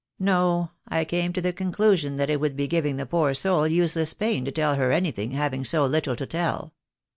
[0.17, 4.15] "No, I came to the conclusion that it would be giving the poor soul useless
[4.15, 6.73] pain to tell her anything, having so little to tell.